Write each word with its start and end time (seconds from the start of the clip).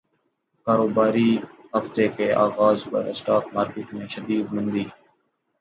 کاروباری 0.67 1.29
ہفتے 1.73 2.05
کے 2.15 2.27
اغاز 2.35 2.79
پر 2.91 3.03
اسٹاک 3.05 3.43
مارکیٹ 3.53 3.87
میں 3.95 4.07
شدید 4.13 4.45
مندی 4.53 4.83